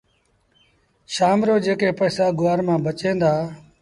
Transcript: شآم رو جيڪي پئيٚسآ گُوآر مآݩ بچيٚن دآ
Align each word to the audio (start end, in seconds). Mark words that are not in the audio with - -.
شآم 1.13 1.39
رو 1.47 1.55
جيڪي 1.65 1.89
پئيٚسآ 1.97 2.25
گُوآر 2.39 2.59
مآݩ 2.67 2.83
بچيٚن 2.85 3.15
دآ 3.21 3.33